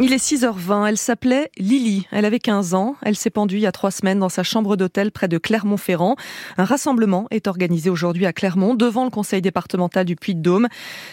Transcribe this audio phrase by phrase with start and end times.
[0.00, 3.66] Il est 6h20, elle s'appelait Lily, elle avait 15 ans, elle s'est pendue il y
[3.66, 6.16] a trois semaines dans sa chambre d'hôtel près de Clermont-Ferrand.
[6.56, 10.68] Un rassemblement est organisé aujourd'hui à Clermont devant le conseil départemental du Puy-de-Dôme.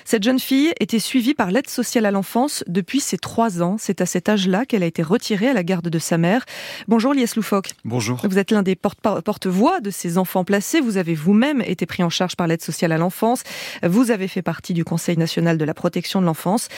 [0.05, 3.75] Cette jeune fille était suivie par l'aide sociale à l'enfance depuis ses trois ans.
[3.77, 6.45] C'est à cet âge-là qu'elle a été retirée à la garde de sa mère.
[6.87, 7.71] Bonjour Lies Loufoque.
[7.83, 8.21] Bonjour.
[8.23, 10.79] Vous êtes l'un des porte-voix de ces enfants placés.
[10.79, 13.43] Vous avez vous-même été pris en charge par l'aide sociale à l'enfance.
[13.83, 16.69] Vous avez fait partie du Conseil national de la protection de l'enfance.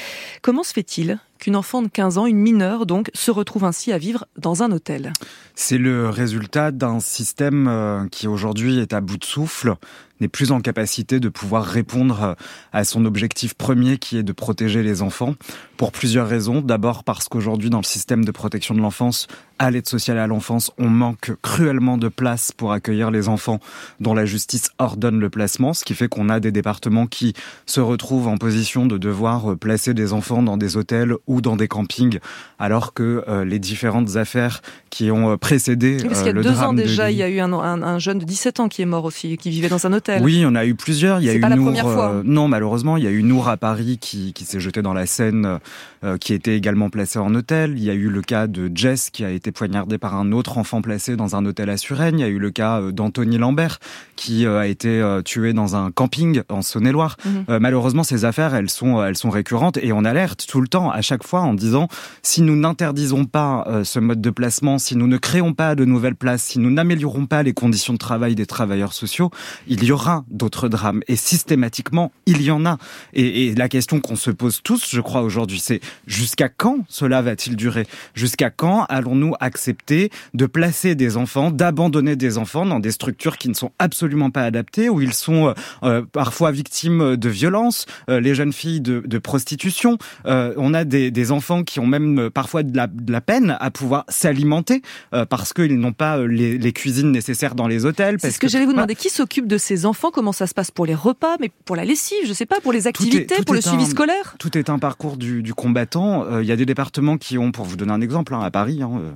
[0.42, 3.98] Comment se fait-il qu'une enfant de 15 ans, une mineure donc, se retrouve ainsi à
[3.98, 5.12] vivre dans un hôtel.
[5.56, 9.76] C'est le résultat d'un système euh, qui aujourd'hui est à bout de souffle,
[10.24, 12.34] n'est plus en capacité de pouvoir répondre euh,
[12.72, 15.36] à son objectif premier qui est de protéger les enfants
[15.78, 16.62] pour plusieurs raisons.
[16.62, 19.28] D'abord parce qu'aujourd'hui dans le système de protection de l'enfance,
[19.60, 23.60] à l'aide sociale à l'enfance, on manque cruellement de place pour accueillir les enfants
[24.00, 27.34] dont la justice ordonne le placement, ce qui fait qu'on a des départements qui
[27.66, 31.56] se retrouvent en position de devoir euh, placer des enfants dans des hôtels ou dans
[31.56, 32.20] des campings,
[32.60, 36.74] alors que euh, les différentes affaires qui ont précédé Parce qu'il y a deux ans
[36.74, 39.38] déjà, il y a eu un, un, jeune de 17 ans qui est mort aussi,
[39.38, 40.13] qui vivait dans un hôtel.
[40.22, 41.20] Oui, on a eu plusieurs.
[41.20, 42.12] Il y a eu pas la première fois.
[42.12, 44.94] Euh, non, malheureusement, il y a eu Nour à Paris qui, qui s'est jeté dans
[44.94, 45.60] la Seine,
[46.04, 47.74] euh, qui était également placé en hôtel.
[47.78, 50.58] Il y a eu le cas de Jess qui a été poignardé par un autre
[50.58, 52.20] enfant placé dans un hôtel à Suresnes.
[52.20, 53.80] Il y a eu le cas euh, d'Anthony Lambert
[54.16, 57.18] qui a été tué dans un camping en Saône-et-Loire.
[57.26, 57.58] Mhm.
[57.60, 61.02] malheureusement, ces affaires, elles sont, elles sont récurrentes et on alerte tout le temps, à
[61.02, 61.88] chaque fois, en disant
[62.22, 66.16] si nous n'interdisons pas ce mode de placement, si nous ne créons pas de nouvelles
[66.16, 69.32] places, si nous n'améliorons pas les conditions de travail des travailleurs sociaux,
[69.68, 71.02] il y aura d'autres drames.
[71.08, 72.78] Et systématiquement, il y en a.
[73.14, 77.56] Et, la question qu'on se pose tous, je crois, aujourd'hui, c'est jusqu'à quand cela va-t-il
[77.56, 77.86] durer?
[78.16, 83.50] Jusqu'à quand allons-nous accepter de placer des enfants, d'abandonner des enfants dans des structures qui
[83.50, 85.54] ne sont absolument pas adaptées, où ils sont euh,
[85.84, 89.98] euh, parfois victimes de violences, euh, les jeunes filles de, prostitution.
[90.26, 94.82] on a des, enfants qui ont même parfois de la, peine à pouvoir s'alimenter
[95.30, 98.18] parce qu'ils n'ont pas les, cuisines nécessaires dans les hôtels.
[98.20, 98.96] C'est ce que, j'allais vous demander.
[98.96, 101.86] Qui s'occupe de ces enfants Comment ça se passe pour les repas, mais pour la
[101.86, 105.18] lessive, je sais pas, pour les activités, pour le suivi scolaire Tout est un parcours
[105.18, 106.26] du, combattant.
[106.26, 108.52] Euh, il y a des départements qui ont, pour vous donner un exemple, hein, à
[108.52, 109.12] Paris, hein, euh,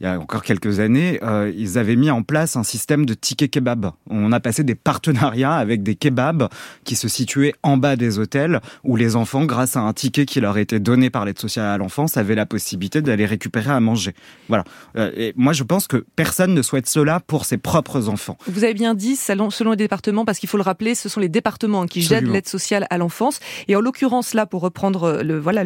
[0.00, 3.14] il y a encore quelques années, euh, ils avaient mis en place un système de
[3.14, 3.92] tickets kebab.
[4.08, 6.48] On a passé des partenariats avec des kebabs
[6.84, 10.40] qui se situaient en bas des hôtels, où les enfants, grâce à un ticket qui
[10.40, 14.14] leur était donné par l'aide sociale à l'enfance, avaient la possibilité d'aller récupérer à manger.
[14.48, 14.64] Voilà.
[14.96, 18.36] et moi, je pense que personne ne souhaite cela pour ses propres enfants.
[18.46, 21.28] Vous avez bien dit, selon les départements, parce qu'il faut le rappeler, ce sont les
[21.28, 23.40] départements qui jettent l'aide sociale à l'enfance.
[23.68, 25.64] Et en l'occurrence, là, pour reprendre euh, le, voilà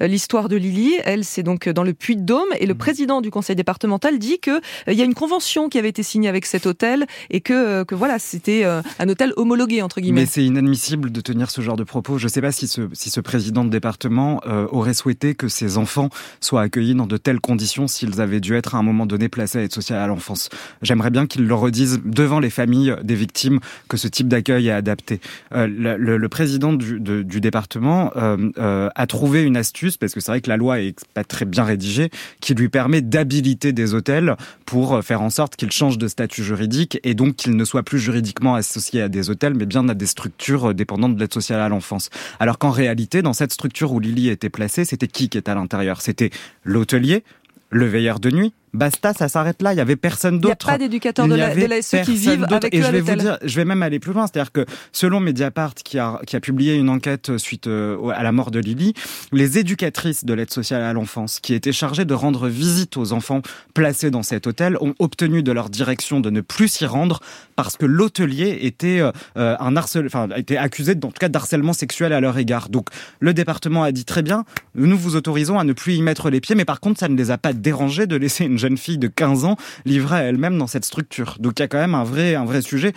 [0.00, 2.78] l'histoire de Lily, elle, c'est donc dans le Puy-de-Dôme, et le mmh.
[2.78, 6.02] président du conseil départemental dit que euh, il y a une convention qui avait été
[6.02, 10.22] signée avec cet hôtel et que, euh, que voilà, c'était un hôtel homologué entre guillemets.
[10.22, 12.18] Mais c'est inadmissible de tenir ce genre de propos.
[12.18, 15.78] Je ne sais pas si ce, si ce président de département aurait souhaité que ses
[15.78, 16.08] enfants
[16.40, 19.58] soient accueillis dans de telles conditions s'ils avaient dû être à un moment donné placés
[19.58, 20.48] à l'aide sociale à l'enfance.
[20.82, 24.72] J'aimerais bien qu'il le redise devant les familles des victimes que ce type d'accueil est
[24.72, 25.20] adapté.
[25.52, 30.40] Euh, le, président du, département euh, euh, a trouvé une astuce, parce que c'est vrai
[30.40, 32.10] que la loi est pas très bien rédigée,
[32.40, 36.98] qui lui permet d'habiliter des hôtels pour faire en sorte qu'ils changent de statut juridique
[37.04, 40.06] et donc qu'ils ne soient plus juridiquement associés à des hôtels, mais bien à des
[40.06, 42.10] structures dépendantes de l'aide sociale à l'enfance.
[42.40, 45.54] Alors qu'en réalité, dans cette structure où Lily était placée, c'était qui qui était à
[45.54, 46.00] l'intérieur?
[46.00, 46.30] C'était
[46.64, 47.24] l'hôtelier,
[47.70, 49.72] le veilleur de nuit, Basta, ça s'arrête là.
[49.72, 50.66] Il y avait personne d'autre.
[50.66, 53.14] Il n'y a pas d'éducateurs de, la, SE qui vivent avec Et je vais vous
[53.14, 54.26] dire, je vais même aller plus loin.
[54.26, 58.32] C'est-à-dire que selon Mediapart, qui a, qui a publié une enquête suite euh, à la
[58.32, 58.92] mort de Lily,
[59.32, 63.40] les éducatrices de l'aide sociale à l'enfance, qui étaient chargées de rendre visite aux enfants
[63.72, 67.20] placés dans cet hôtel, ont obtenu de leur direction de ne plus s'y rendre
[67.56, 72.12] parce que l'hôtelier était euh, un harcèlement, enfin, était accusé, en tout cas, d'harcèlement sexuel
[72.12, 72.68] à leur égard.
[72.68, 72.88] Donc,
[73.20, 74.44] le département a dit très bien,
[74.74, 77.16] nous vous autorisons à ne plus y mettre les pieds, mais par contre, ça ne
[77.16, 80.58] les a pas dérangés de laisser une jeune fille de 15 ans livrée à elle-même
[80.58, 81.36] dans cette structure.
[81.38, 82.92] Donc il y a quand même un vrai, un vrai sujet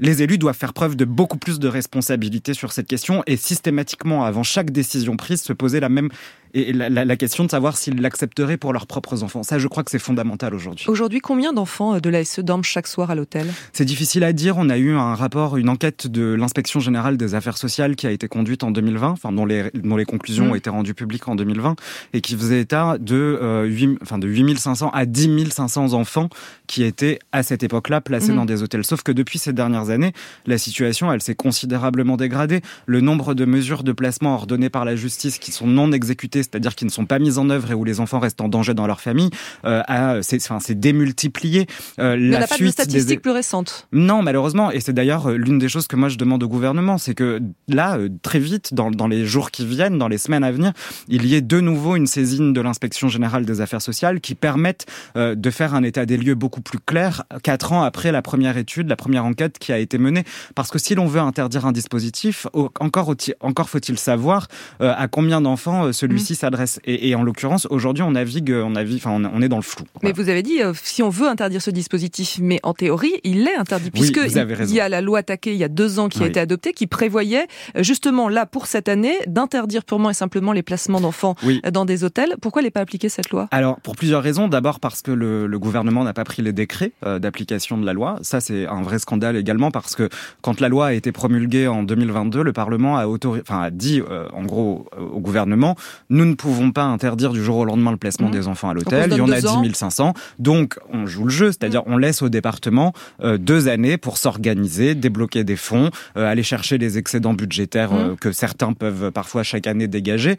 [0.00, 4.24] les élus doivent faire preuve de beaucoup plus de responsabilité sur cette question et systématiquement,
[4.24, 6.08] avant chaque décision prise, se poser la même
[6.54, 9.42] et la, question de savoir s'ils l'accepteraient pour leurs propres enfants.
[9.42, 10.86] Ça, je crois que c'est fondamental aujourd'hui.
[10.88, 13.46] Aujourd'hui, combien d'enfants euh, de l'ASE dorment chaque soir à l'hôtel?
[13.72, 14.56] C'est difficile à dire.
[14.56, 18.10] On a eu un rapport, une enquête de l'inspection générale des affaires sociales qui a
[18.10, 20.50] été conduite en 2020, enfin dont les, dont les conclusions mmh.
[20.50, 21.76] ont été rendues publiques en 2020
[22.14, 26.28] et qui faisait état de, euh, 8, enfin de 8500 à 10 500 enfants
[26.66, 28.36] qui étaient à cette époque-là placés mmh.
[28.36, 28.84] dans des hôtels.
[28.84, 30.12] Sauf que depuis ces dernières années,
[30.46, 32.60] la situation, elle s'est considérablement dégradée.
[32.86, 36.74] Le nombre de mesures de placement ordonnées par la justice qui sont non exécutées c'est-à-dire
[36.74, 38.86] qui ne sont pas mises en œuvre et où les enfants restent en danger dans
[38.86, 39.30] leur famille,
[39.64, 39.82] euh,
[40.22, 41.66] c'est enfin, démultiplié.
[41.98, 43.88] Euh, Il n'y a pas de statistiques plus récentes.
[43.92, 46.98] Non, malheureusement, et c'est d'ailleurs euh, l'une des choses que moi je demande au gouvernement,
[46.98, 50.44] c'est que là, euh, très vite, dans, dans les jours qui viennent, dans les semaines
[50.44, 50.72] à venir,
[51.08, 54.86] il y ait de nouveau une saisine de l'inspection générale des affaires sociales qui permette
[55.16, 58.56] euh, de faire un état des lieux beaucoup plus clair quatre ans après la première
[58.56, 60.24] étude, la première enquête qui a été menée.
[60.54, 62.46] Parce que si l'on veut interdire un dispositif,
[62.78, 64.48] encore, encore faut-il savoir
[64.80, 66.80] euh, à combien d'enfants celui-ci s'adresse.
[66.84, 69.84] Et, et, en l'occurrence, aujourd'hui, on navigue, on navigue, enfin, on est dans le flou.
[70.02, 73.56] Mais vous avez dit, si on veut interdire ce dispositif, mais en théorie, il est
[73.56, 76.26] interdit puisque il y a la loi Taquet il y a deux ans qui a
[76.26, 77.46] été adoptée, qui prévoyait
[77.76, 81.34] justement là pour cette année d'interdire purement et simplement les placements d'enfants
[81.72, 82.34] dans des hôtels.
[82.40, 83.48] Pourquoi elle n'est pas appliquée cette loi?
[83.50, 84.48] Alors pour plusieurs raisons.
[84.48, 87.92] D'abord parce que le, le gouvernement n'a pas pris les décrets euh, d'application de la
[87.92, 88.18] loi.
[88.22, 90.08] Ça c'est un vrai scandale également parce que
[90.40, 94.28] quand la loi a été promulguée en 2022, le Parlement a, enfin, a dit euh,
[94.32, 95.76] en gros euh, au gouvernement
[96.08, 98.32] nous ne pouvons pas interdire du jour au lendemain le placement mmh.
[98.32, 99.10] des enfants à l'hôtel.
[99.12, 100.14] Il y en a 10 500.
[100.38, 101.92] Donc on joue le jeu, c'est-à-dire mmh.
[101.92, 107.34] on laisse au département deux années pour s'organiser, débloquer des fonds, aller chercher les excédents
[107.34, 108.16] budgétaires mmh.
[108.16, 110.36] que certains peuvent parfois chaque année dégager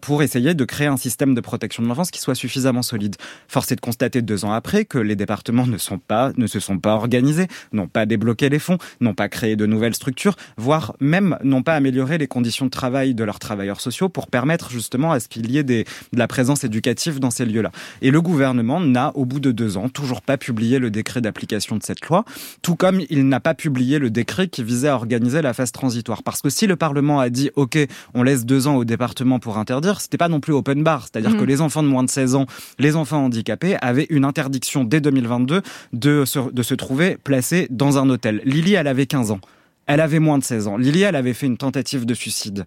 [0.00, 3.16] pour essayer de créer un système de protection de l'enfance qui soit suffisamment solide.
[3.48, 6.60] Force est de constater deux ans après que les départements ne sont pas, ne se
[6.60, 10.94] sont pas organisés, n'ont pas débloqué les fonds, n'ont pas créé de nouvelles structures, voire
[11.00, 15.12] même n'ont pas amélioré les conditions de travail de leurs travailleurs sociaux pour permettre justement
[15.12, 17.70] à ce qu'il y ait des, de la présence éducative dans ces lieux-là.
[18.02, 21.76] Et le gouvernement n'a, au bout de deux ans, toujours pas publié le décret d'application
[21.76, 22.24] de cette loi,
[22.60, 26.22] tout comme il n'a pas publié le décret qui visait à organiser la phase transitoire.
[26.22, 27.78] Parce que si le Parlement a dit, OK,
[28.14, 31.02] on laisse deux ans au département pour interdire, c'était pas non plus open bar.
[31.02, 31.46] C'est-à-dire que mmh.
[31.46, 32.46] les enfants de moins de 16 ans,
[32.78, 37.98] les enfants handicapés avaient une interdiction dès 2022 de se, de se trouver placés dans
[37.98, 38.42] un hôtel.
[38.44, 39.40] Lily, elle avait 15 ans.
[39.86, 40.76] Elle avait moins de 16 ans.
[40.76, 42.64] Lily, elle avait fait une tentative de suicide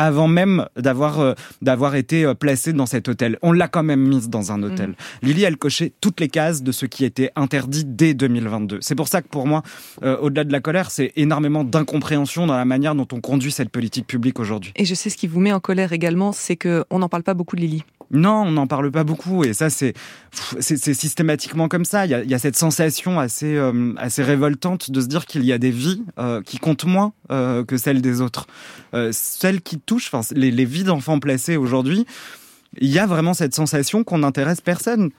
[0.00, 3.38] avant même d'avoir euh, d'avoir été euh, placée dans cet hôtel.
[3.42, 4.90] On l'a quand même mise dans un hôtel.
[4.90, 5.26] Mmh.
[5.26, 8.78] Lily, elle cochait toutes les cases de ce qui était interdit dès 2022.
[8.80, 9.62] C'est pour ça que pour moi,
[10.02, 13.70] euh, au-delà de la colère, c'est énormément d'incompréhension dans la manière dont on conduit cette
[13.70, 14.72] politique publique aujourd'hui.
[14.76, 17.22] Et je sais ce qui vous met en colère également, c'est que on n'en parle
[17.22, 17.84] pas beaucoup de Lily.
[18.12, 19.94] Non, on n'en parle pas beaucoup et ça c'est
[20.60, 22.06] systématiquement comme ça.
[22.06, 25.58] Il y a, cette sensation assez euh, assez révoltante de se dire qu'il y a
[25.58, 28.46] des vies euh, qui comptent moins euh, que celles des autres,
[29.12, 32.04] celles qui touchent, enfin les, les vies d'enfants placés aujourd'hui.
[32.78, 35.10] Il y a vraiment cette sensation qu'on n'intéresse personne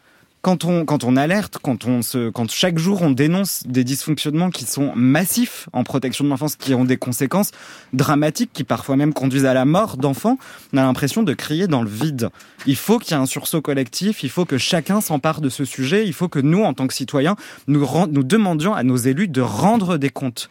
[0.41, 4.49] quand on, quand on alerte, quand, on se, quand chaque jour on dénonce des dysfonctionnements
[4.49, 7.51] qui sont massifs en protection de l'enfance, qui ont des conséquences
[7.93, 10.37] dramatiques, qui parfois même conduisent à la mort d'enfants,
[10.73, 12.29] on a l'impression de crier dans le vide.
[12.65, 15.63] Il faut qu'il y ait un sursaut collectif, il faut que chacun s'empare de ce
[15.63, 17.35] sujet, il faut que nous, en tant que citoyens,
[17.67, 20.49] nous, nous demandions à nos élus de rendre des comptes.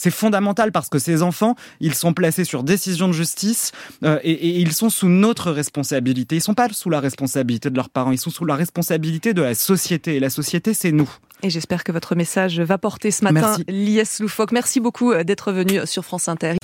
[0.00, 4.32] C'est fondamental parce que ces enfants, ils sont placés sur décision de justice euh, et,
[4.32, 6.36] et, ils sont sous notre responsabilité.
[6.36, 9.42] Ils sont pas sous la responsabilité de leurs parents, ils sont sous la responsabilité de
[9.42, 10.16] la société.
[10.16, 11.10] Et la société, c'est nous.
[11.42, 13.58] Et j'espère que votre message va porter ce matin.
[13.68, 16.56] Lies Loufoque, merci beaucoup euh, d'être venu sur France Inter.